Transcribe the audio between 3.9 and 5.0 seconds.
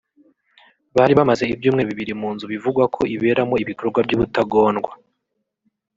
by’ubutagondwa